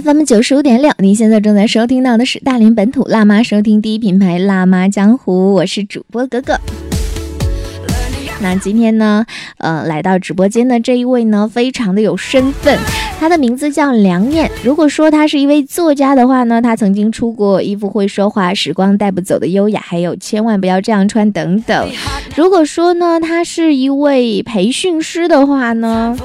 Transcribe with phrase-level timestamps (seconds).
[0.00, 6.56] FM 九十五点六，您现在正在收听到的是大连本土辣妈收听第一品牌辣妈江湖，我是主播格格。
[8.40, 12.78] 那今天呢，呃，来到直播间的这一位呢，非常的有身份，
[13.18, 14.48] 他的名字叫梁燕。
[14.62, 21.90] 如果说他是一位作家的话呢，他曾经出过《衣服会说话》《时光带不走的优雅》，还有《千万不要这样穿》等等。
[22.36, 26.16] 如果说呢，他是一位培训师的话呢？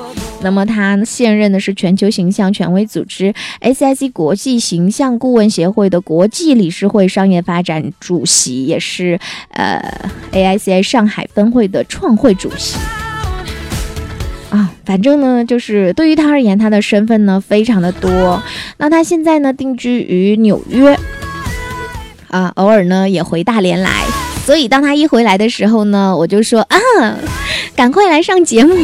[0.44, 9.20] 那么他现任的是全球形象权威组织 SIC 国际形象顾问协会的国际理事会商业发展主席，也是
[9.50, 9.82] 呃
[10.32, 12.78] AICI 上海分会的创会主席。
[14.50, 18.44] 啊，反正呢，就是对于他而言，他的身份呢非常的多。
[18.78, 20.96] 那他现在呢定居于纽约，
[22.30, 24.04] 啊，偶尔呢也回大连来。
[24.46, 26.78] 所以当他一回来的时候呢，我就说啊，
[27.76, 28.76] 赶快来上节目。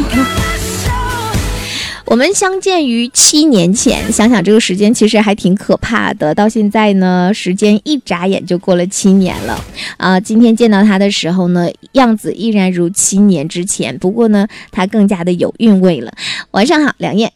[2.10, 6.34] 我们相见于七年前，想想这个时间其实还挺可怕的。
[6.34, 9.64] 到现在呢，时间一眨眼就过了七年了
[9.96, 10.18] 啊！
[10.18, 16.12] 今天见到他的时候呢，样子依然如七年之前，不过呢，他更加的有韵味了。
[16.50, 17.32] 晚上好，梁燕。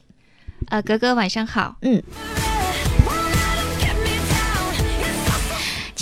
[0.67, 1.77] 呃，格格晚上好。
[1.83, 2.03] 嗯。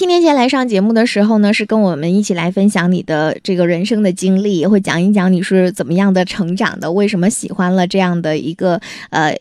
[0.03, 8.81] 七年前来上节目的时候呢，是跟我们一起来分享你的这个人生的经历，会讲一讲你是怎么样的成长的，为什么喜欢了这样的一个
[9.11, 9.33] 呃。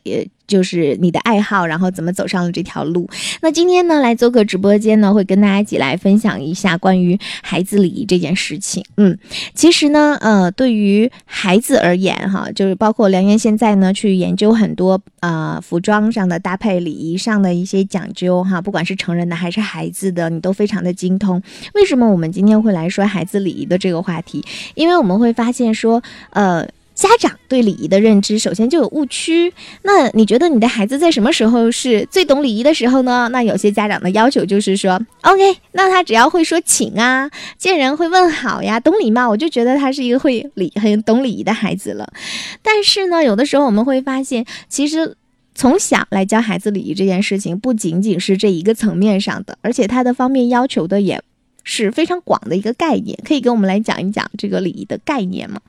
[0.51, 3.09] 就是你的爱好，然后怎么走上了这条路？
[3.41, 8.83] 那今天呢，来做客直播间呢，会跟大家一起来分享一下关于孩子礼仪这件事情。
[8.97, 9.17] 嗯，
[9.55, 21.41] 其实呢，呃，对于孩子而言，哈，就是包括梁岩现在呢，去研究很多呃服装上的搭配、礼仪上的一些讲究，哈，不管是成人的还是孩子的，你都非常的精通。
[21.75, 24.43] 为什么我们今天会来说孩子礼仪的这个话题？
[24.75, 26.67] 因为我们会发现说，呃。
[27.01, 29.51] 家长对礼仪的认知，首先就有误区。
[29.81, 33.27] 那你觉得你的孩子在什么时候是最懂礼仪的时候呢？
[33.31, 42.07] 那有些家长的要求就是说，OK，那他只要会说请啊，见人会问好呀，懂礼貌，我就觉得他是一个会礼、很懂礼仪的孩子了。
[42.61, 45.17] 但是呢，有的时候我们会发现，其实
[45.55, 51.19] 从小来教孩子礼仪这件事情，不仅仅是这一个层面上的，而且他的方面要求的也
[51.63, 53.17] 是非常广的一个概念。
[53.25, 55.59] 可以跟我们来讲一讲这个礼仪的概念吗？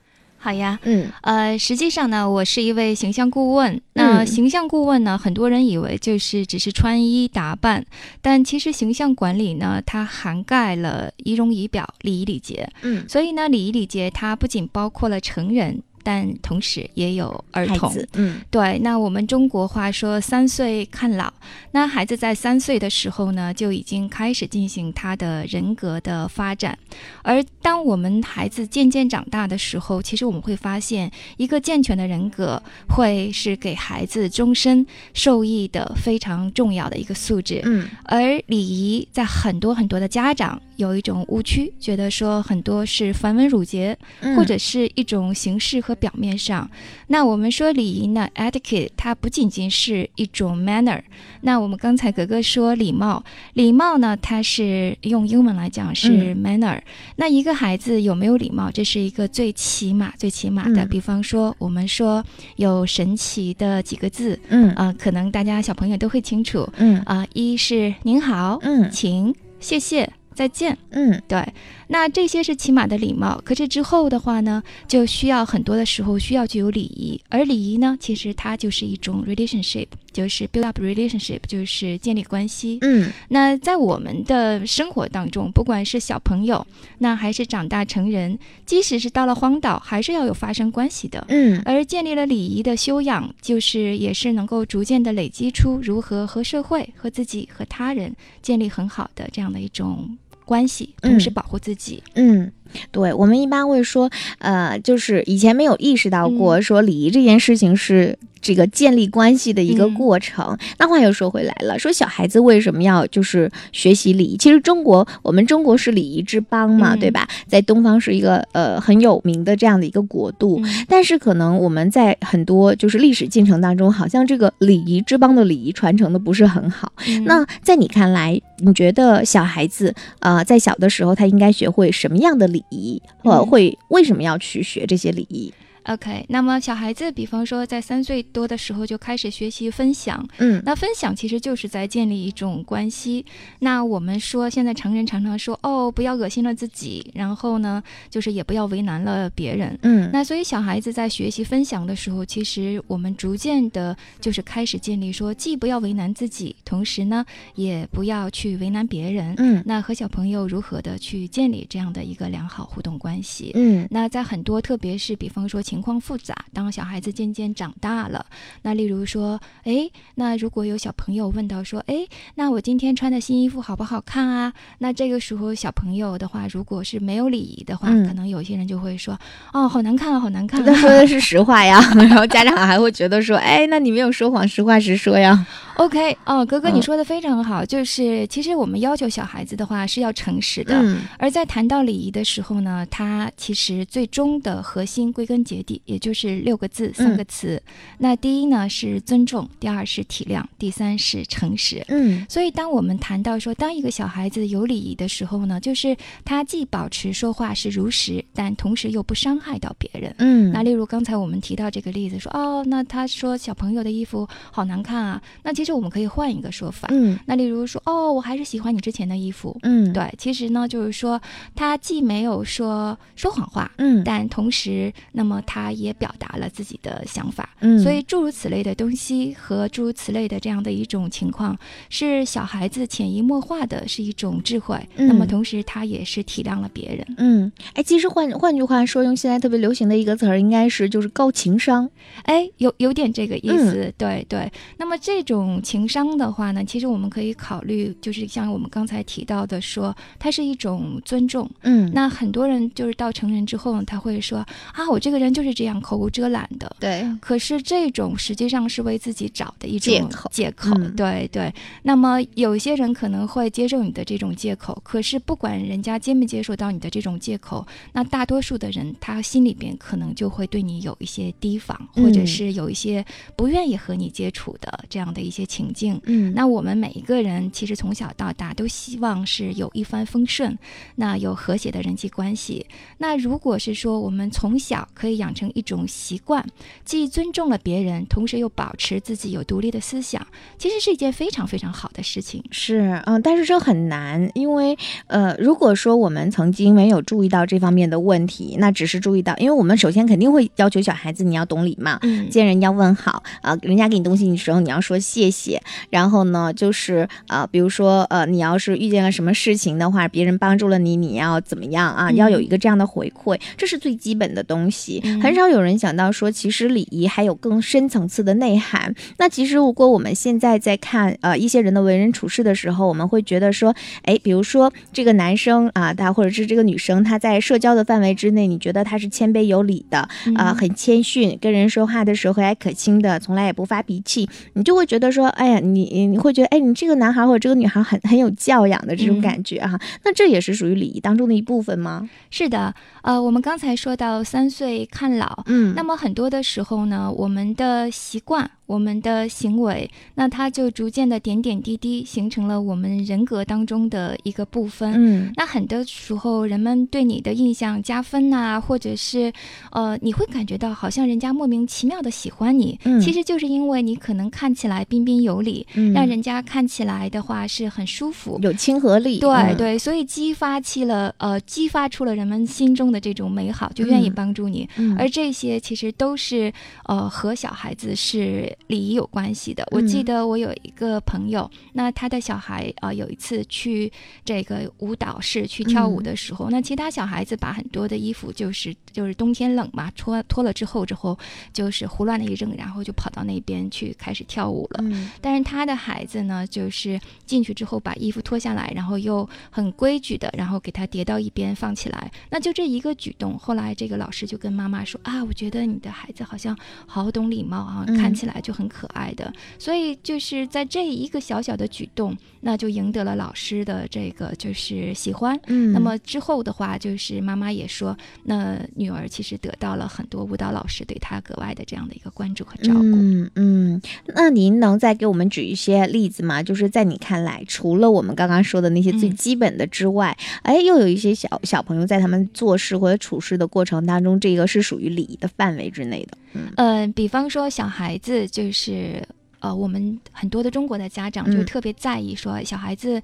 [0.42, 3.80] 好呀，嗯，呃，实际上呢，我是一位形象顾问。
[3.92, 7.86] 那形象顾问呢，很多人以为就是只是穿衣打扮，
[8.20, 12.68] 但其实形象管理呢，它涵盖了仪容仪表、礼仪礼节。
[12.82, 15.80] 嗯，所以呢，礼仪礼节它不仅包括了成人。
[16.02, 18.78] 但同时也有儿童，嗯，对。
[18.80, 21.32] 那我们中国话说“三岁看老”，
[21.72, 26.78] 那孩子在三岁的时候呢，就已经开始进行他的人格的发展。
[27.22, 37.60] 而当我们孩子渐渐长大的时候，其实我们会发现，一个健全的人格会是给孩子终身受益的非常重要的一个素质。
[37.64, 40.60] 嗯，而礼仪在很多很多的家长。
[40.82, 43.96] 有一种误区，觉得说很多是繁文缛节，
[44.36, 46.68] 或者是一种形式和表面上。
[47.06, 51.00] 那我们说礼仪呢，etiquette，它不仅仅是一种 manner。
[51.42, 56.80] 那我们刚才格格说礼貌，礼貌呢，它是用英文来讲是 manner。
[57.16, 60.84] 那一个孩子有没有礼貌，这是一个最起码、最起码的。
[60.86, 62.24] 比方说，我们说
[62.56, 70.21] 有神奇的几个字，嗯啊，可能大家小朋友都会清楚，嗯啊，一是您好，嗯，请，谢谢。
[70.34, 70.76] 再见。
[70.90, 71.46] 嗯，对。
[71.88, 82.78] 那这些是起码的礼貌，可是之后的话呢，就需要很多的时候需要具有礼仪，而礼仪呢，其实它就是一种 relationship，就是 build up relationship，就是建立关系。
[82.80, 86.66] 嗯，那在我们的生活当中，不管是小朋友，
[86.98, 91.22] 那还是长大成人，即使是到了荒岛，还是要有发生关系的。
[91.28, 100.16] 嗯，而建立了礼仪的修养，就是也是能够逐渐的累积出如何和社会、和自己、和他人建立很好的这样的一种。
[100.44, 102.02] 关系，同时保护自己。
[102.14, 102.50] 嗯，
[102.90, 108.18] 对，我们一般会说，呃，就是以前没有意识到过，说礼仪这件事情是。
[108.42, 110.58] 这个建立关系的一个过程。
[110.76, 114.36] 那话又说回来了，说小孩子为什么要就是学习礼仪？
[114.36, 117.28] 其实中国，我们中国是礼仪之邦嘛，对吧？
[117.46, 120.60] 在东方是一个呃很有名的这样的一个国度。
[120.88, 126.92] 但是可能我们在很多就是历史进程当中，好像这个礼仪之邦的礼仪传承的不是很好。
[127.24, 133.02] 那在你看来，你觉得小孩子呃在小的时候他应该学会什么样的礼仪？
[133.24, 135.52] 呃，会为什么要去学这些礼仪？
[135.84, 143.26] OK，那么小孩子，比方说在三岁多的时候就开始学习分享，嗯，那分享其实就是在建立一种关系。
[143.58, 157.26] 那我们说现在成人常常说哦，不要恶心了自己，然后呢，就是也不要为难了别人，嗯，那所以小孩子在学习分享的时候，其实我们逐渐的，就是开始建立说，既不要为难自己，同时呢，
[157.56, 165.60] 也不要去为难别人，嗯，那和小朋友如何的去建立这样的一个良好互动关系，嗯，那在很多，特别是比方说。
[165.72, 168.26] 情况复杂，当小孩子渐渐长大了，
[168.60, 174.52] 那例如说，哎，那如果有小朋友问到说，哎，那我今天穿的新衣服好不好看啊？
[174.80, 179.18] 那这个时候小朋友的话，如果是没有礼仪的话，可能有些人就会说，
[179.54, 180.62] 哦，好难看啊，好难看。
[180.62, 185.46] 他说的是实话呀， 然后家长还会觉得说，哎，那你没有说谎，实话实说呀。
[185.76, 190.78] OK，哦，哥哥，你说的非常好，就是其实我们要求小孩子的话是要诚实的，
[191.18, 197.62] 而在谈到礼仪的时候呢，他其实最终的核心归根结底，也就是六个字、三个词。
[197.98, 201.84] 那第一呢是尊重，第二是体谅，第三是诚实。
[201.88, 210.14] 嗯，所以当我们谈到说，当一个小孩子有礼仪的时候呢，就是他既保持说话是如实，但同时又不伤害到别人。
[210.18, 216.88] 嗯，那例如刚才我们提到这个例子，说哦，那他说小朋友的衣服好难看啊，那其实我们可以换一个说法。
[216.90, 219.56] 嗯，那例如说哦，我还是喜欢你之前的衣服。
[219.62, 221.20] 嗯，对，其实呢就是说
[221.54, 227.50] 他既没有说说谎话，嗯，但同时那么他也表达了自己的想法。
[227.60, 231.58] 嗯，所以诸如此类的东西和诸如此类的这样的一种情况，
[231.90, 234.78] 是小孩子潜移默化的是一种智慧。
[234.96, 237.06] 那么同时他也是体谅了别人。
[237.18, 241.86] 嗯，哎，其实换换句话说，用现在特别流行的一个词儿，应该是就是高情商。
[242.22, 243.92] 哎，有有点这个意思。
[243.98, 244.50] 对对。
[244.78, 251.48] 那么这种情商的话呢，其实我们可以考虑，就是像我们刚才提到的，说它是一种尊重。
[251.62, 251.90] 嗯。
[251.92, 254.38] 那很多人就是到成人之后呢，他会说
[254.72, 256.76] 啊，我这个人就是这样口无遮拦的。
[256.78, 257.04] 对。
[257.20, 260.30] 可是这种实际上是为自己找的一种借口。
[260.32, 260.70] 借口。
[260.96, 261.52] 对对。
[261.82, 273.04] 那么有些人可能会接受你的这种借口，可是不管人家接没接受到你的这种借口，那大多数的人他心里边可能就会对你有一些提防，或者是有一些
[273.36, 276.00] 不愿意和你接触的这样的一些情境。
[276.04, 276.32] 嗯。
[276.34, 280.58] 那我们每一个人其实从小到大都希望是有一帆风顺，
[280.96, 282.66] 那有和谐的人际关系。
[282.98, 286.44] 那如果是说我们从小可以养成一种习惯，
[286.84, 290.26] 既尊重了别人，同时又保持自己有独立的思想，
[290.58, 292.42] 其实是一件非常非常好的事情。
[292.50, 294.76] 是，嗯，但是这很难，因为
[295.06, 312.10] 呃，如果说我们曾经没有注意到这方面的问题，那只是注意到，因为我们首先肯定会要求小孩子你要懂礼貌，嗯，见人要问好啊，人家给你东西的时候你要说谢谢，然后呢，就是呃，比如说呃，你要是遇见了什么事情的话，别人帮助了你，你要怎么样啊？
[312.12, 315.00] 要有一个这样的回馈，这是最基本的东西。
[315.22, 318.92] 很少有人想到说，其实礼仪还有更深层次的内涵。
[319.18, 339.78] 那其实如果我们现在在看呃一些人的为人处事的时候，我们会觉得说，哎，比如说这个男生啊，他或者是这个女生，他在社交的范围之内，你觉得他是谦卑有礼的啊，很谦逊，跟人说话的时候和蔼可亲的，从来也不发脾气，你就会觉得说，哎呀，你你会觉得，哎，你这个男孩或者这个女孩很很有教养的这种感觉哈。
[340.04, 342.08] 那这也是属于礼仪当中的一部分吗？
[342.30, 348.50] 是的，呃，我们刚才说到三岁看老，嗯，那么很多的时候呢，我们的习惯。
[348.72, 354.94] 我们的行为，那它就逐渐的点点滴滴形成了我们人格当中的一个部分。
[354.96, 359.30] 嗯，那很多时候人们对你的印象加分呐，或者是
[359.72, 369.18] 呃，你会感觉到好像人家莫名其妙的喜欢你，嗯，其实就是因为你可能看起来彬彬有礼，嗯，让人家看起来的话是很舒服，有亲和力。
[369.18, 374.66] 对对，所以激发起了呃，激发出了人们心中的这种美好，就愿意帮助你。
[374.78, 376.50] 嗯，而这些其实都是
[376.86, 378.50] 呃和小孩子是。
[378.66, 379.66] 礼仪有关系的。
[379.70, 383.90] 我记得我有一个朋友，那他的小孩啊，有一次去
[384.24, 391.18] 这个舞蹈室去跳舞的时候，那其他小孩子把很多的衣服，就是就是冬天冷嘛，脱脱了之后之后，
[391.52, 394.80] 就是胡乱的一扔，然后就跑到那边去开始跳舞了。
[394.82, 402.10] 嗯，但是他的孩子呢，就是进去之后把衣服脱下来，然后又很规矩的，然后给他叠到一边放起来。
[402.30, 408.41] 那就这一个举动，后来这个老师就跟妈妈说啊，我觉得你的孩子好像好懂礼貌啊，看起来。
[408.42, 409.32] 就很可爱的。
[409.58, 415.38] 所以就是在这一个小小的举动，那就赢得了老师的这个就是喜欢。
[415.46, 422.80] 嗯，那么之后的话，就是妈妈也说，那女儿其实得到了很多舞蹈老师对她格外的这样的一个关注和照顾。
[422.80, 423.82] 嗯嗯，
[424.14, 426.42] 那您能再给我们举一些例子吗？
[426.42, 436.18] 就是在你看来，除了我们刚刚说的那些最基本的之外，哎，又有一些小小朋友在他们做事或者处事的过程当中，这个是属于礼仪的范围之内的。
[436.34, 439.06] 嗯呃，比方说小孩子就是。
[439.42, 443.02] 呃，我们很多的中国的家长就嗯特别在意说小孩子，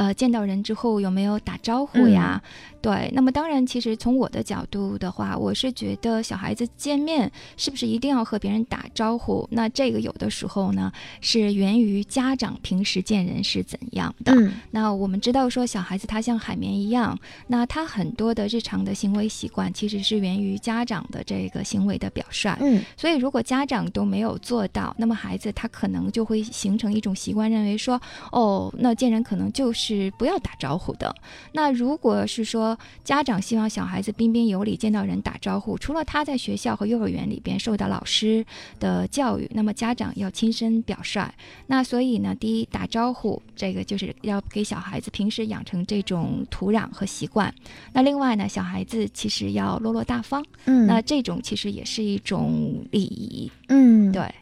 [0.00, 2.42] 呃，见到人之后有没有打招呼呀？
[2.80, 9.46] 对，那么当然，其实从我的角度的话，我是觉得小孩子见面是不是一定要和别人打招呼？
[9.50, 10.90] 那这个有的时候呢，
[11.20, 14.32] 是源于家长平时见人是怎样的。
[14.34, 22.48] 嗯那我们知道说小孩子他像海绵一样，那他很多的日常的行为习惯其实是源于家长的这个行为的表率。
[22.60, 28.00] 嗯所以如果家长都没有做到，那么孩子他可能就会形成一种习惯，认为说，
[28.32, 31.14] 哦，那见人可能就是不要打招呼的。
[31.52, 38.44] 那如果是说家长希望小孩子彬彬有礼，见到人打招呼，除了他在学校和幼儿园里边受到老师
[38.78, 41.32] 的教育，那么家长要亲身表率。
[41.66, 47.52] 那所以呢，第一打招呼，这个就是要给小孩子平时养成这种土壤和习惯。
[47.92, 53.50] 那另外呢，小孩子其实要落落大方，嗯，那这种其实也是一种礼仪。
[53.68, 54.34] 嗯对，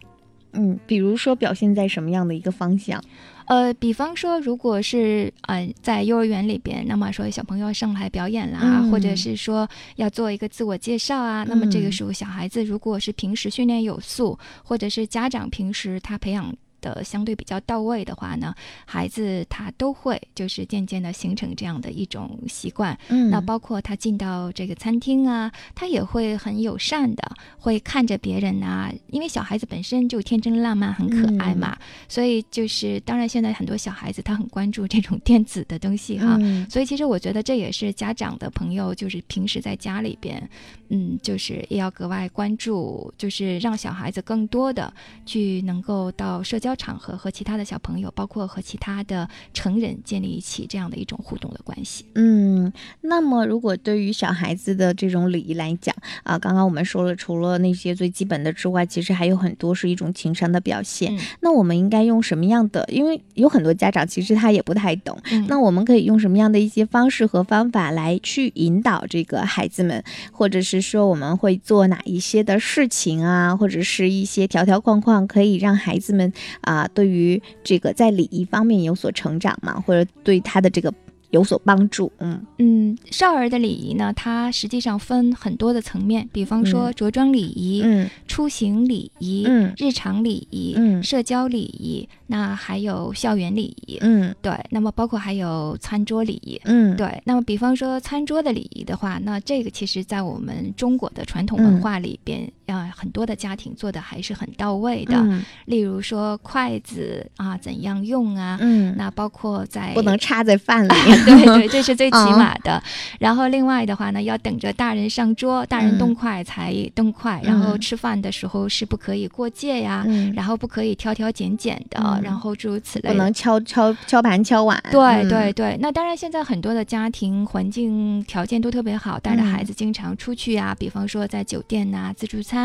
[0.52, 3.02] 嗯，比如说表现在什么样的一个方向？
[3.48, 16.54] 呃，比方说，如果是呃在幼儿园里边，那么说小朋友上台表演啦，嗯或者是说要做一个自我介绍啊，那么这个嗯时候小孩子如果是平时训练有素，或者是家长平时他培养。
[16.80, 18.54] 的相对比较到位的话呢，
[18.86, 23.30] 孩子他都会就是渐渐的形成这样的一种习惯，嗯。
[23.30, 31.76] 那包括他进到这个餐厅啊，他也会很友善的，会看着别人啊，因为小孩子本身就天真烂漫、很可爱嘛，
[32.08, 36.36] 所以就是当然现在很多小孩子他很关注这种电子的东西哈。
[36.40, 36.68] 嗯。
[36.70, 40.48] 所以其实我觉得这也是家长的朋友，就是平时在家里边，
[40.88, 44.92] 嗯，就是也要格外关注，就是让小孩子更多的
[45.26, 52.06] 去能够到社交场合和其他的小朋友，包括和其他的成人建立起这样的一种互动的关系。
[52.14, 52.72] 嗯，
[53.02, 61.14] 那么如果对于小孩子的这种礼仪来讲啊，刚刚我们说了，除了那些最基本的之外，其实还有很多是一种情商的表现。
[61.16, 62.84] 嗯那我们应该用什么样的？
[62.90, 80.92] 因为有很多家长其实他也不太懂，嗯那我们可以用什么样的一些方式和方法来去引导这个孩子们，或者是说我们会做哪一些的事情啊，或者是一些条条框框，可以让孩子们啊、对于这个在礼仪方面有所成长嘛，或者对他的这个
[81.30, 82.10] 有所帮助。
[82.18, 93.98] 嗯嗯，少儿的礼仪呢，它实际上分很多的层面，比方说嗯着装礼仪、嗯出行礼仪、嗯日常礼仪、嗯社交礼仪，那还有校园礼仪。
[94.00, 96.58] 嗯对，那么包括还有餐桌礼仪。
[96.64, 105.16] 嗯，对，那么比方说餐桌的礼仪的话，那这个其实在我们中国的传统嗯文化里边，啊、很多的家庭做的还是很到位的。
[105.16, 110.88] 嗯例如说筷子啊，怎样用啊，嗯，那包括在不能插在饭里。
[111.26, 112.82] 对对，这是最 起嗯码的。
[113.18, 117.40] 然后另外的话呢，要等着大人上桌，大人动筷才动筷。
[117.44, 123.10] 然后嗯吃饭的时候是不可以过界呀，嗯，然后不可以挑挑拣拣的，嗯然后诸如此类。
[123.10, 124.82] 不能敲敲敲盘敲碗。
[124.90, 132.57] 对嗯对对，那当然，现在很多的家庭环境条件都特别好，带着孩子经常出去啊，比方说在酒店呐、自助餐，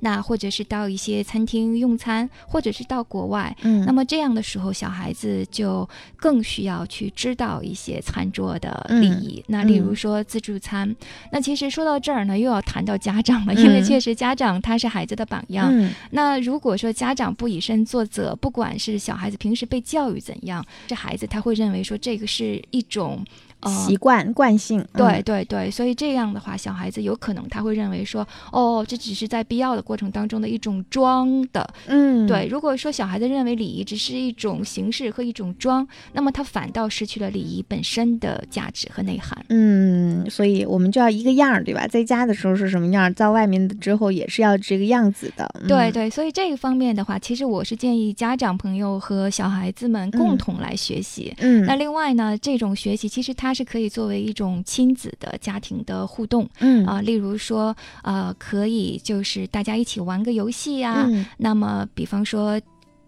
[0.00, 3.56] 那或者是到一些餐厅用餐，或者是到国外。
[3.62, 9.44] 嗯，那么这样的时候，小孩子就更需要去知道一些餐桌的礼仪。
[9.48, 10.94] 那例如说自助餐，
[11.32, 15.68] 那其实说到这儿呢，又要谈到家长了，因为嗯确实家长他是孩子的榜样。
[15.70, 24.84] 嗯那如果说家长不以身作则，不管是小孩子平时被教育怎样，这孩子他会认为说这个是一种呃习惯惯性。
[24.94, 31.68] 对嗯对对，所以这样的话，小孩子有可能他会认为说，哦，这只是在必要的过程当中的一种装的。
[31.86, 39.44] 嗯，对，如果说小孩子认为礼仪只是一种形式和一种装，那么他反倒失去了礼仪本身的价值和内涵。
[39.48, 41.86] 嗯，所以我们就要一个样儿，对吧？
[41.86, 45.48] 在家的时候是什么样儿，在外面的之后也是要这个样子的。
[45.60, 51.34] 嗯对，对，所以这个方面的话，其实我是建议家长朋友和小孩子们共嗯同来学习。
[51.38, 62.60] 嗯，那另外呢，这种学习其实它是可以作为一种亲子的家庭的互动嗯啊、例如说，呃，可以就是大家一起玩个游戏呀、嗯那么比方说。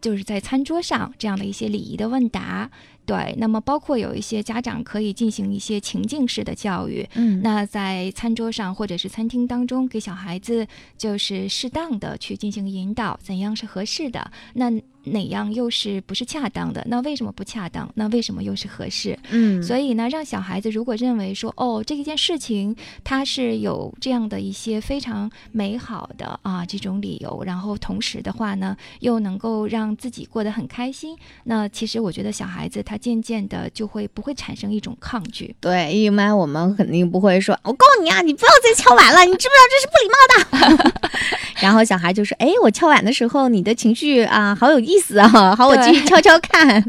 [0.02, 2.68] 就是在餐桌上这样的一些礼仪的问答。
[3.06, 10.66] 对，那么包括有一些家长可以进行一些情境式的教育，嗯，那在餐桌上或者是餐厅当中，给小孩子
[10.98, 14.28] 就是适当的去进行引导，怎样是合适的？
[14.54, 14.72] 那
[15.04, 16.84] 哪样又是不是恰当的？
[16.88, 17.90] 那为什么不恰当？
[17.94, 19.18] 那为什么又是合适？
[19.30, 35.54] 嗯，所以呢，让小孩子如果认为说，哦，这一件事情它是有这样的一些非常美好的啊这种理由，然后同时的话呢，又能够让自己过得很开心，那其实我觉得小孩子他渐渐的就会不会产生一种抗拒。
[35.60, 40.92] 对，一般我们肯定不会说，我告诉你啊，你不要再敲碗了，你知不知道这是不礼貌的？
[41.62, 46.82] 然后小孩就说，哎，我敲碗的时候，你的情绪啊，好有意思啊， 好，我继续悄悄看。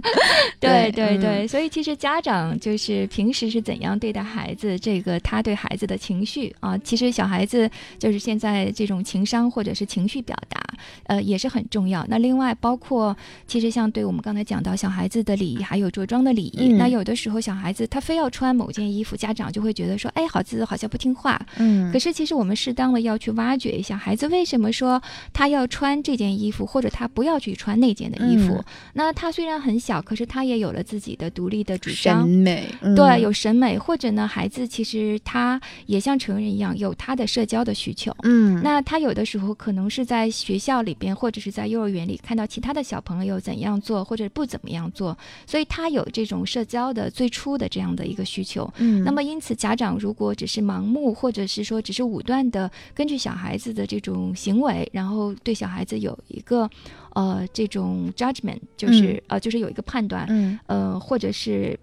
[0.60, 7.70] 对 对对对，所以其实家长就是平时是怎样对待孩子，这个他对孩子的情绪啊，其实小孩子
[8.00, 10.62] 就是现在这种情商或者是情绪表达，
[11.08, 12.06] 呃，也是很重要。
[12.08, 13.16] 那另外包括
[13.48, 21.40] 其实像对我们刚才讲到小孩子的礼仪，还有着装的礼仪，嗯那有的时候小孩子他非要穿某件衣服，家长就会觉得说，哎，孩子好像不听话。
[21.58, 28.54] 嗯可是其实我们适当的要去挖掘一下，孩子为什么说他要穿这件衣服，或者他不要去穿那件的衣服。
[28.56, 32.30] 嗯那他虽然很小，可是他也有了自己的独立的主张审。
[32.30, 38.16] 美，嗯对，有审美，或者呢，孩子其实他也像成人一样有他的社交的需求。
[38.24, 48.72] 嗯，那他有的时候可能是在学校里边，或者是在幼儿园里看到其他的小朋友怎样做，或者不怎么样做，所以他有这种社交的最初的这样的一个需求。
[48.78, 56.70] 嗯，那么，因此家长如果只是盲目，或者是说只是武断的根据小孩子的这种行为，然后对小孩子有一个
[57.16, 57.83] 呃这种
[58.16, 60.60] judgment，就是、呃就是有一个判断，嗯。
[60.68, 61.78] 呃或者是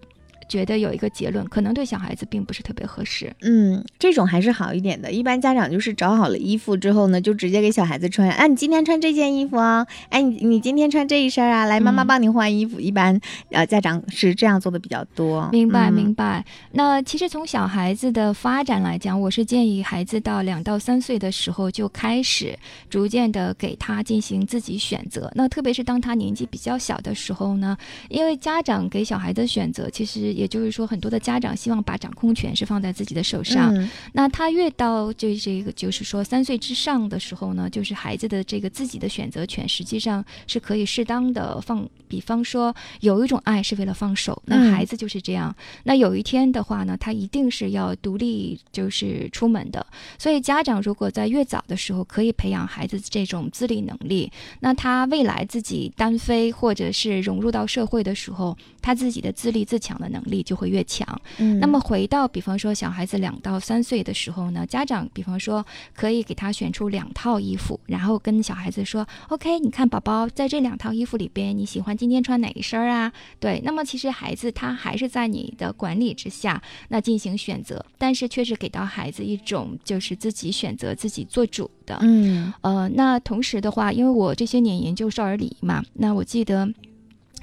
[0.51, 3.33] 觉得有一个结论，可能对小孩子并不是特别合适。
[3.41, 5.09] 嗯，这种还是好一点的。
[5.09, 8.29] 一般家长就是找好了衣服之后呢，就直接给小孩子穿。
[8.29, 12.81] 啊，你今天穿这件衣服啊，哎，你你今天穿这一身啊，来，妈妈嗯帮你换衣服。
[12.81, 13.17] 一般
[13.51, 15.47] 呃，家长是这样做的比较多。
[15.53, 16.43] 明白，嗯明白。
[16.73, 25.31] 那其实从小孩子的发展来讲，我是建议孩子到两到三岁的时候就开始逐渐的给他进行自己选择。
[25.33, 27.77] 那特别是当他年纪比较小的时候呢，
[28.09, 33.73] 因为家长给小孩的选择，其实也就是说，很多的家长希望把掌控权是放在自己的手上。
[33.75, 41.87] 嗯那他越到这这个就是说三岁之上的时候呢，就是孩子的这个自己的选择权，实际上是可以适当的放。
[42.07, 45.55] 比方说，有一种爱是为了放手，那嗯孩子就是这样。
[45.83, 49.85] 那有一天的话呢，他一定是要独立，就是出门的。
[50.17, 54.29] 所以家长如果在越早的时候可以培养孩子这种自立能力，
[54.59, 61.05] 那他未来自己单飞或者是融入到社会的时候，他自己的自立自强的能力就会越强。
[61.37, 65.63] 嗯，那么回到比方说小孩子两到三岁的时候呢，家长比方说
[65.93, 81.99] 可以给他选出两套衣服，然后跟小孩子说：“OK，你看宝宝在这两套衣服里边，你喜欢今天穿哪一身儿啊？”对，那么其实孩子他还是在你的管理之下，那进行选择，但是却是给到孩子一种就是自己选择、自己做主的。
[82.01, 86.71] 嗯呃，那同时的话，因为我这些年研究少儿礼仪嘛，那我记得。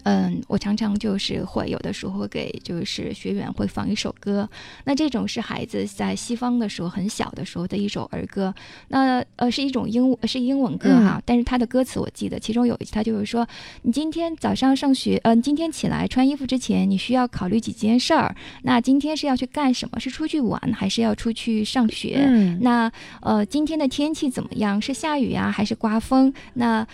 [0.08, 4.48] 嗯，我常常就是会有的时候会给就是学员会放一首歌，
[4.84, 8.54] 那这种是孩子在西方的时候很小的时候的一首儿歌，
[8.88, 13.46] 那呃是一种英是英文歌哈，但是它的歌词我记得，其中有一句它就是说，
[13.82, 20.00] 你今天早上上学，嗯、今天起来穿衣服之前，你需要考虑几件事儿，那今天是要去干什么？
[20.00, 22.16] 是出去玩还是要出去上学？
[22.18, 22.90] 嗯那
[23.20, 24.80] 呃，今天的天气怎么样？
[24.80, 26.32] 是下雨啊，还是刮风？
[26.54, 26.86] 那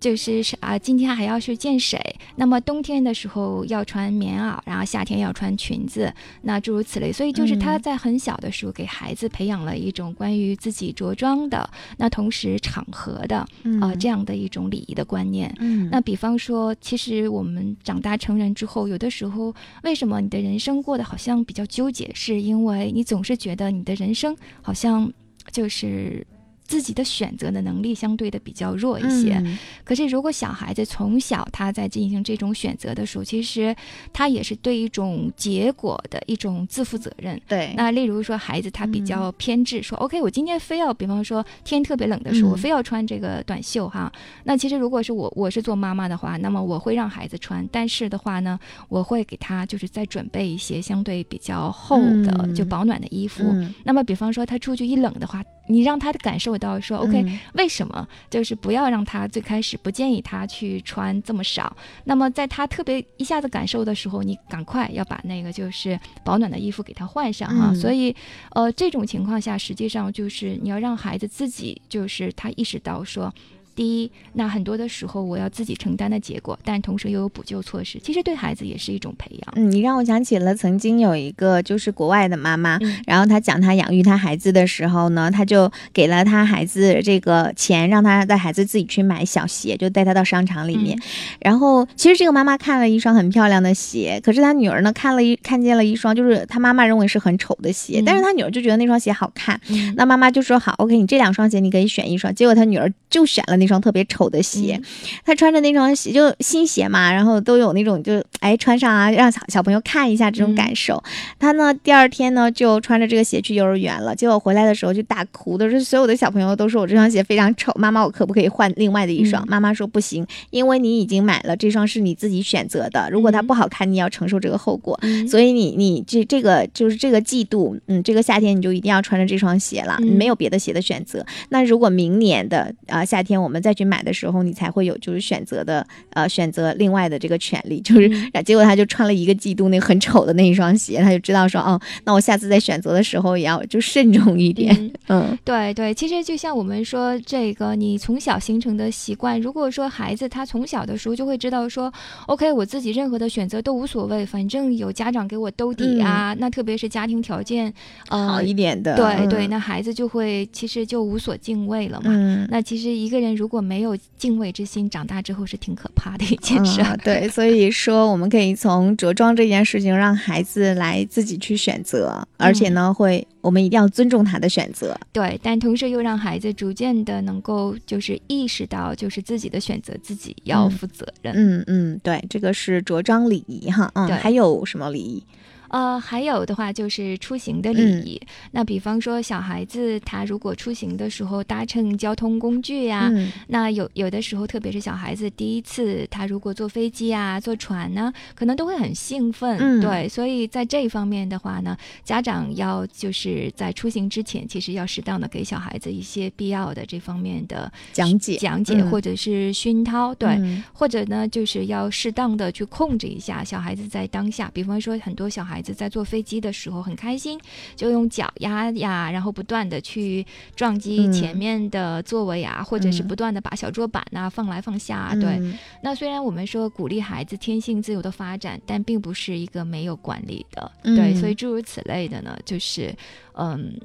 [0.00, 2.00] 就是是啊，今天还要去见谁？
[2.36, 7.12] 那么冬天的时候要穿棉袄，然后夏天要穿裙子，那诸如此类。
[7.12, 15.52] 所以就是他嗯在很小的时候给孩子培养了一种关于自己着装的，那同时场合的嗯啊、呃这样的一种礼仪的观念。
[15.58, 25.12] 嗯那比方说，其实我们长大成人之后，有的时候为什么你的人生过得好像比较纠结，是因为你总是觉得你的人生好像
[25.50, 26.24] 就是。
[26.68, 29.58] 自己的选择的能力相对的比较弱一些，嗯。
[29.82, 33.74] 可是如果小孩子从小他在进行这种选择的时候，其实
[34.12, 37.40] 他也是对一种结果的一种自负责任。
[37.48, 39.04] 对，那例如说，孩子他比嗯。
[39.08, 42.52] 较偏执，说 OK，我今天非要，比方说天特别冷的时候，嗯。
[42.52, 44.12] 我非要穿这个短袖哈。
[44.44, 48.58] 那其实如果是我，我是做妈妈的话，那么我会让孩子穿，但是的话呢，
[48.90, 52.54] 我会给他就是再准备一些相对比较厚的、嗯。
[52.54, 53.44] 就保暖的衣服。
[53.46, 53.72] 嗯。
[53.84, 58.08] 那么比方说他出去一冷的话，你让他感受到说 OK，、嗯为什么？
[58.28, 61.76] 就是不要让他最开始不建议他去穿这么少。
[62.04, 67.70] 那么在他特别一下子感受的时候，你赶快要把那个就是保暖的衣服给他换上啊。
[67.72, 68.14] 嗯所以，
[68.50, 73.32] 呃，这种情况下，实际上就是你要让孩子自己就是他意识到说。
[73.78, 79.52] 第一，那很多的时候我要自己承担的结果，但同时又有补救措施，其实对孩子也是一种培养。
[79.54, 90.98] 嗯，你让我想起了曾经有一个就是国外的妈妈，嗯然后她讲她养育她孩子的时候呢，她就给了她孩子这个钱，让她带孩子自己去买小鞋，就带她到商场里面。
[90.98, 91.02] 嗯
[91.40, 99.60] 然后其实这个妈妈看了一双很漂亮的鞋，可是她女儿呢看了一看见了一双就是她妈妈认为是很丑的鞋，嗯但是她女儿就觉得那双鞋好看。
[99.68, 102.34] 嗯那妈妈就说好，OK，你这两双鞋你可以选一双。
[102.34, 104.84] 结果她女儿就选了那双特别丑的鞋，嗯
[105.24, 111.00] 她穿着那双鞋就新鞋嘛，然后都有那种就哎穿上啊，让小小朋友看一下这种感受。
[111.38, 119.44] 他呢第二天呢就穿着这个鞋去幼儿园了，结果回来的时候就大哭的说所有的小朋友都说我这双鞋非常丑，妈妈我可不可以换另外的一双？
[119.44, 124.98] 嗯妈妈说不行，因为你已经买了这双是你自己选择的，如果它嗯不好看，你要承受这个后果。
[125.02, 131.24] 嗯所以你你这这个就是这个季度，嗯，这个夏天你就一定要穿着这双鞋了，嗯没有别的鞋的选择。
[131.50, 137.80] 那如果明年的啊、夏天我们再去买的时候，你才会有就是选择的呃选择另外的这个权利。
[137.80, 144.74] 就是、嗯结果他就穿了一个季度那很丑的那一双鞋，他就知道说哦，那我下次在选择的时候也要就慎重一点。
[144.74, 151.92] 嗯嗯对对，其实就像我们说这个，你从小形成的习惯，如果说孩子他从小的时候就会知道说
[152.26, 156.34] ，OK，我自己任何的选择都无所谓，反正有家长给我兜底啊。
[156.38, 157.72] 那特别是家庭条件，
[158.08, 162.06] 呃，好一点的，对对，嗯那孩子就会其实就无所敬畏了嘛。
[162.06, 162.46] 嗯。
[162.50, 166.82] 那其实一个人如果没有敬畏之心，长大之后是挺可怕的一件事。
[166.82, 166.98] 嗯。
[167.04, 174.98] 对， 所以说我们可以从着装这件事情让孩子来自己去选择，而且呢，会我们一定要尊重他的选择。
[175.12, 181.32] 对，但同时又让孩子逐渐的能够就是意识到，就是自己的选择自己要嗯负责任。
[181.36, 183.88] 嗯嗯，对，这个是着装礼仪哈。
[183.94, 185.22] 嗯，对还有什么礼仪？
[185.68, 188.20] 呃，还有的话就是出行的礼仪。
[188.52, 199.58] 那比方说，小孩子他如果出行的时候搭乘交通工具呀、嗯那有有的时候，特别是小孩子第一次，他如果坐飞机啊、坐船呢，可能都会很兴奋。
[199.58, 210.14] 嗯对，所以在这一方面的话呢，家长要就是在出行之前，其实要适当的给小孩子一些必要的这方面的讲解讲解嗯或者是熏陶。
[210.14, 214.50] 对，嗯或者呢，就是要适当的去控制一下小孩子在当下。
[214.52, 217.38] 比方说，很多小孩子在坐飞机的时候很开心，
[217.76, 225.14] 就用脚丫呀，然后不断的去撞击嗯前面的座位啊，或者是嗯不断的把小桌板啊放来放下啊。
[225.14, 230.70] 对，嗯那虽然我们说鼓励孩子天性自由的发展，但并不是一个没有管理的。
[230.82, 232.94] 嗯对，所以诸如此类的呢，就是
[233.34, 233.78] 嗯。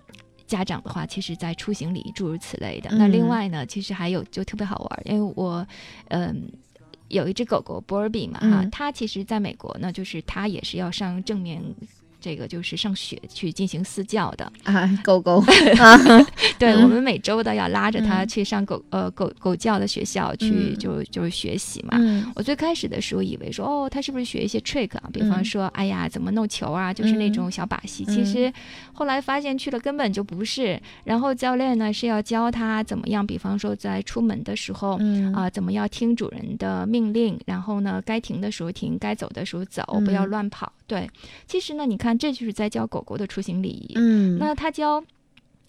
[0.45, 2.89] 家长的话，其实在出行里诸如此类的。
[2.91, 5.65] 那另嗯外呢，其实还有就特别好玩，因为我
[6.09, 6.43] 嗯。
[7.13, 8.69] 有一只狗狗波尔比嘛，哈、嗯。
[8.69, 11.61] 它其实在美国呢，就是它也是要上正面，
[12.23, 14.49] 这个就是上学去进行私教的。
[14.63, 15.43] 啊，狗狗
[15.77, 15.97] 啊，
[16.57, 21.97] 对、嗯我们每周的要拉着它嗯去上狗、呃狗狗教的学校去，嗯就就是学习嘛。
[21.99, 25.09] 嗯我最开始的时候以为说，哦，他是不是学一些 trick 啊？
[25.11, 28.05] 比方嗯说，哎呀，怎么弄球啊，就是那嗯种小把戏。
[28.07, 28.51] 嗯其实
[28.93, 30.79] 后来发现去了根本就不是。
[31.03, 34.97] 然后教练呢是要教他怎么样，比方说在出门的时候。
[35.01, 37.37] 嗯啊、怎么要听主人的命令？
[37.45, 40.71] 然后呢，该停的时候停，该走的时候走，不要嗯乱跑。
[40.93, 41.09] 对，
[41.47, 43.93] 其实呢，你看，这就是在教狗狗的出行礼仪。
[43.95, 45.03] 嗯那他教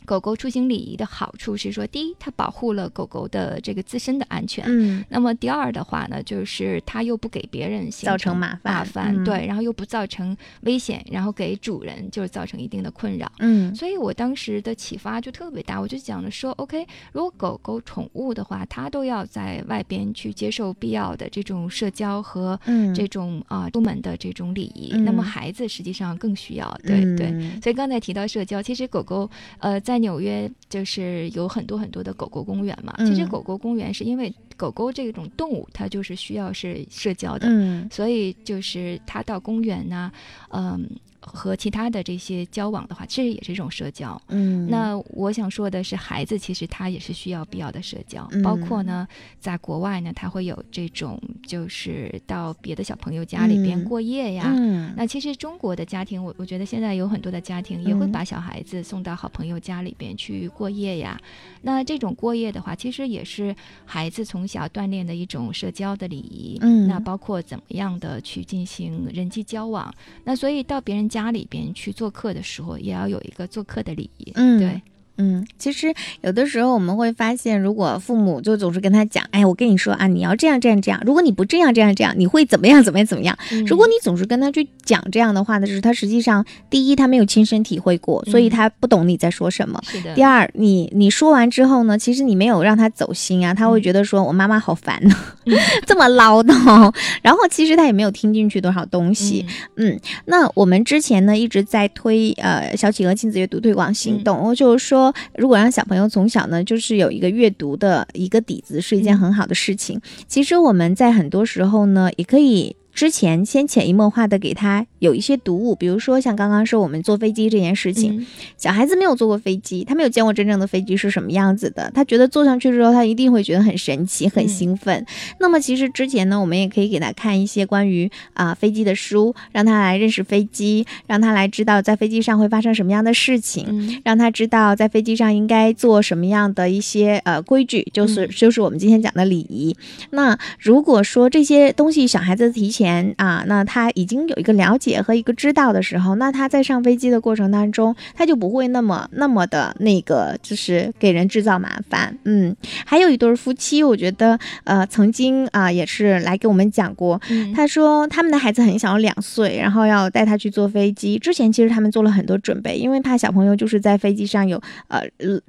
[0.05, 4.65] 狗狗出行礼仪的好处是说，第一，它保护了狗狗的这个自身的安全。
[4.69, 5.05] 嗯。
[5.09, 8.75] 那么第二的话呢，就是它又不给别人形造成麻烦。
[8.75, 9.25] 麻烦，嗯。
[9.25, 13.31] 对，然后又不造成危险，然后给主人就是造成一定的困扰。
[13.39, 13.75] 嗯。
[13.75, 22.95] 所以我当时的启发就特别大，我就讲了说，OK，如果狗狗宠物的话，它都要在外边去接受必要的这种社交和嗯。
[22.95, 25.05] 这种啊、出门的这种礼仪，嗯。
[25.05, 27.29] 那么孩子实际上更需要，对、对。
[27.29, 27.61] 嗯。
[27.63, 32.95] 所以刚才提到社交，其实狗狗，呃，在纽约就是有很多很多的狗狗公园嘛。
[32.99, 40.13] 其实嗯狗狗公园是因为狗狗这种动物，它就是需要是社交的，嗯所以就是它到公园呢，
[40.51, 40.89] 嗯、
[41.27, 44.21] 和其他的这些交往的话，其实也是一种社交。
[44.29, 49.07] 嗯那我想说的是，孩子其实他也是需要必要的社交，嗯包括呢，
[49.41, 54.53] 在国外呢，他会有这种就是到别的小朋友家里边嗯过夜呀。
[54.55, 61.21] 嗯那其实中国的家庭，我我觉得现在有很多的家庭也会嗯把小孩子送到好朋友家里边去过夜呀。
[61.63, 66.59] 那这种过夜的话，其实也是孩子从小锻炼的一种社交的礼仪。
[66.61, 69.93] 嗯那包括怎么样的去进行人际交往。
[70.25, 74.33] 那所以到别人家里边去做客的时候，也要有一个做客的礼仪。
[74.35, 74.83] 嗯对，
[75.17, 83.39] 嗯，其实有的时候我们会发现，如果父母就总是跟他讲，哎，我跟你说啊，你要这样这样这样，如果你不这样这样这样，你会怎么样怎么样怎么样？
[83.67, 89.81] 如果你总是跟他去讲这样的话呢，就是他实际上第一他没有亲身体会过，所以他不懂你在说什么。
[90.17, 95.15] 第二，你你说完之后呢，其实你没有让他走心啊，他会觉得说我妈妈好烦呢，
[95.87, 99.47] 这么唠叨，然后其实他也没有听进去多少东西。
[99.77, 105.04] 嗯，那我们之前呢一直在推呃小企鹅亲子阅读推广行动，我就是说。
[105.37, 110.01] 如果让小朋友从小呢，就是有一个阅读的一个底子，是一件很好的事情。
[110.29, 112.77] 其实我们在很多时候呢，也可以。
[112.95, 125.05] 之前先潜移默化的给他有一些读物，比如说像刚刚说我们坐飞机这件事情，小孩子没有坐过飞机，他没有见过真正的飞机是什么样子的，他觉得坐上去之后，他一定会觉得很神奇、很兴奋。
[125.39, 139.77] 那么其实之前呢，我们也可以给他看一些关于啊飞机的书，让他来认识飞机，让他来知道在飞机上会发生什么样的事情，让他知道在飞机上应该做什么样的一些呃规矩，就是就是我们今天讲的礼仪。
[140.11, 152.17] 那如果说这些东西小孩子提前前啊，那他已经有一个了解和一个知道的时候，那他在上飞机的过程当中，他就不会那么那么的那个，就是给人制造麻烦。
[152.25, 152.55] 嗯，
[152.85, 157.21] 还有一对夫妻，我觉得呃，曾经啊也是来给我们讲过，
[157.55, 161.19] 他说他们的孩子很小，两岁，然后要带他去坐飞机。
[161.19, 165.03] 之前其实他们做了很多准备，因为怕小朋友就是在飞机上有呃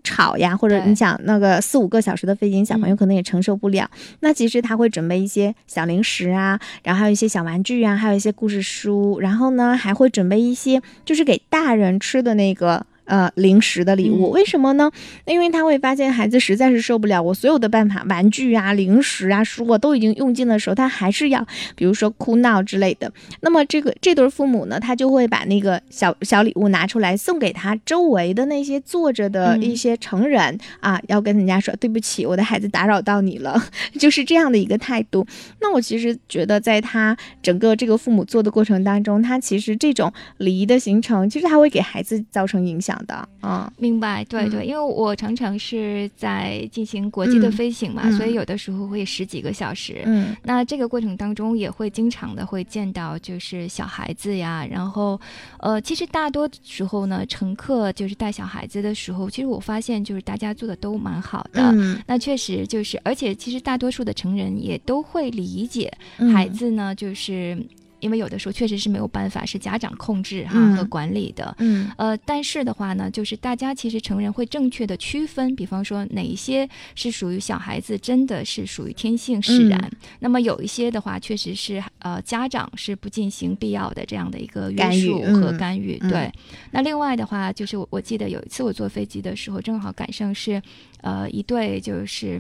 [0.04, 3.88] 吵呀，或者你想那个四五个小时的飞行，小朋友可能也承受不了。
[4.22, 7.26] 那其实他会准备一些小零食啊，然后还有一些。
[7.36, 12.86] 小玩具啊，还有一些故事书，然后然后呢，还会准备一些就是给大人吃的那个。
[13.06, 14.92] 呃，零食的礼物，为什么呢？
[15.26, 23.12] 因为他会发现孩子实在是受不了我所有的办法，玩具啊、零食啊、书啊都已经用尽的时候，他还是要，比如说哭闹之类的。
[23.42, 33.62] 那么这个这对父母呢，他就会把那个小小礼物拿出来送给他周围的那些坐着的一些成人啊，要跟人家说对不起，我的孩子打扰到你了，
[34.00, 35.26] 就是这样的一个态度。
[35.62, 42.95] 那我其实觉得，在他整个这个父母做的过程当中，他其实这种礼仪的形成，其实他会给孩子造成影响。
[43.08, 50.02] 的嗯，明白，对对，因为我常常是在进行国际的飞行嘛，所以有的时候会十几个小时。
[50.06, 55.20] 嗯，那这个过程当中也会经常的会见到就是小孩子呀，然后
[55.60, 61.62] 呃，其实大多时候呢，乘客就是带小孩子的时候，其实我发现就是大家做的都蛮好的。
[61.72, 65.92] 嗯，那确实就是，而且其实大多数的成人也都会理解
[66.34, 67.58] 孩子呢，就是。
[68.06, 71.56] 因为有的时候确实是没有办法，是家长控制哈和管理的。
[71.58, 79.92] 嗯，呃，但是的话呢，就是大家其实成人会正确的区分，比方说哪一些是属于小孩子，真的是属于天性使然。
[80.20, 85.98] 那么有一些的话，确实是呃家长是不进行必要的这样的一个约束和干预。
[85.98, 86.32] 对。
[86.72, 90.62] 那另外的话，就是我我记得有一次我坐飞机的时候，正好赶上是
[91.02, 92.40] 呃一对就是。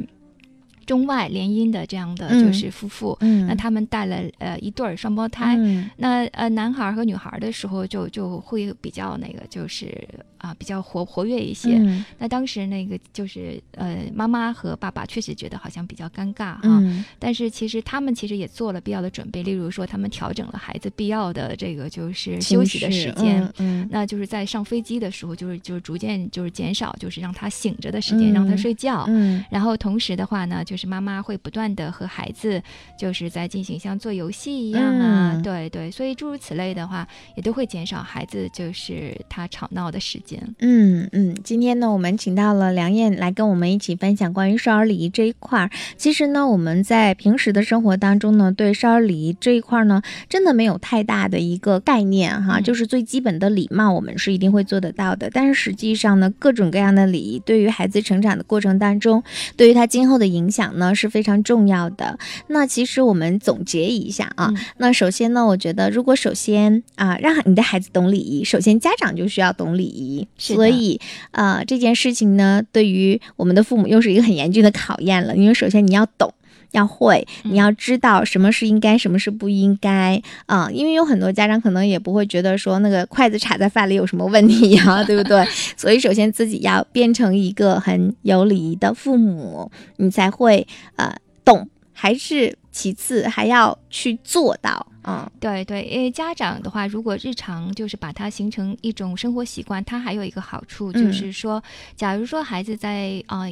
[0.86, 3.17] 中外联姻的这样的就是夫妇，
[3.48, 5.58] 那他们带了呃一对儿双胞胎，
[5.98, 11.82] 那呃男孩和女孩的时候就就会比较那个就是啊比较活活跃一些。
[12.19, 16.84] 那当时那个就是呃妈妈和爸爸确实觉得好像比较尴尬哈，
[17.17, 23.52] 但是其实他们其实也做了必要的准备，例如说他们调整了孩子必要的这个就是休息的时间，
[23.89, 29.08] 那就是在上飞机的时候就是就是逐渐就是减少就是让他醒着的时间，让他睡觉，
[29.50, 30.74] 然后同时的话呢就。
[30.75, 32.61] 就是妈妈会不断的和孩子，
[32.99, 37.07] 就是在进行像做游戏一样啊，对对，所以诸如此类的话，
[37.38, 40.38] 也都会减少孩子就是他吵闹的时间。
[40.59, 45.69] 嗯嗯，今天呢，我们请到了梁燕来跟我们一起分享关于少儿礼仪这一块儿。
[45.95, 55.29] 其实呢，我们在平时的生活当中呢，对少儿礼仪这一块儿呢，真的没有太大的一个概念哈，就是最基本的礼貌，我们是一定会做得到的。
[55.31, 59.23] 但是实际上呢，各种各样的礼仪，对于孩子成长的过程当中，
[59.55, 60.64] 对于他今后的影响。
[60.75, 62.17] 呢是非常重要的。
[62.47, 70.28] 那其实我们总结一下啊，那首先呢，我觉得如果首先啊，让你的孩子懂礼仪，首先家长就需要懂礼仪。
[70.38, 70.99] 所以
[71.32, 75.36] 啊，这件事情呢，对于我们的父母又是一个很严峻的考验了。
[75.36, 76.34] 因为首先你要懂。
[76.71, 80.69] 要会，你要知道什么是应该，什么是不应该啊！
[80.71, 85.45] 因为有很多家长可能也不会觉得说那个筷子插在饭里有什么问题呀， 对不对？
[85.78, 94.88] 所以首先自己要变成一个很有礼仪的父母，你才会呃懂，还是其次还要去做到。
[95.08, 101.63] 嗯，对对，因为家长的话，如果日常就是把它形成一种生活习惯，它还有一个好处就是说，
[101.95, 103.45] 假如说孩子在啊。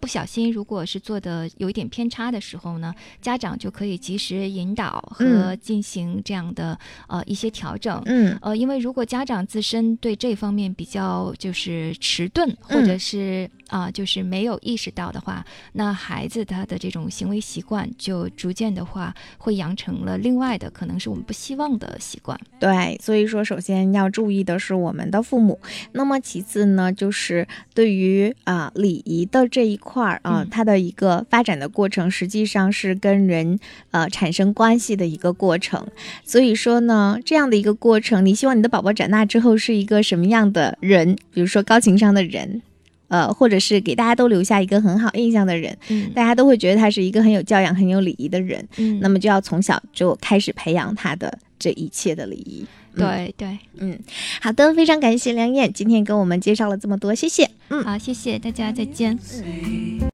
[0.00, 6.78] 不小心如果是做的有一点偏差的时候呢，家长就可以及时引导和进行这样的
[7.08, 8.00] 呃一些调整。
[8.06, 8.38] 嗯。
[8.42, 22.38] 呃，因为如果家长自身对这方面比较就是迟钝，或者是啊、就是没有意识到的话，那孩子他的这种行为习惯就逐渐的话会养成了另外的可能是我们不希望的习惯。
[22.58, 25.58] 对，所以说首先要注意的是我们的父母，
[25.92, 33.58] 那么其次呢，就是对于啊、礼仪的这一块儿啊、嗯它的一个发展的过程，实际上是跟人
[33.90, 35.86] 呃产生关系的一个过程。
[36.24, 41.16] 所以说呢，这样的一个过程，你希望你的宝宝长大之后是一个什么样的人？
[41.32, 42.62] 比如说高情商的人。
[43.08, 52.62] 呃，或者是给大家都留下一个很好印象的人，嗯大家都会觉得他是一个很有教养、很有礼仪的人，嗯，那么就要从小就开始培养他的这一切的礼仪。
[52.62, 52.66] 嗯
[52.96, 53.98] 对对，嗯，
[54.40, 57.50] 好的，非常感谢梁燕今天跟我们介绍了这么多，谢谢。
[57.68, 57.84] 嗯。
[57.84, 59.18] 好，谢谢大家，再见。